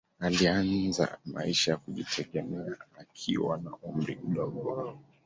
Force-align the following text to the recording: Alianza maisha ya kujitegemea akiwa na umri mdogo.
Alianza 0.19 1.17
maisha 1.25 1.71
ya 1.71 1.77
kujitegemea 1.77 2.75
akiwa 2.97 3.57
na 3.57 3.71
umri 3.83 4.15
mdogo. 4.27 4.93